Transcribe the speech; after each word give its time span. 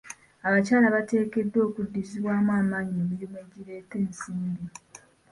Abakyala 0.47 0.87
bateekeddwa 0.95 1.59
okuddizibwamu 1.67 2.51
amaanyi 2.59 2.91
mu 2.97 3.03
mirimu 3.11 3.35
egireeta 3.43 3.95
ensimbi. 4.03 4.65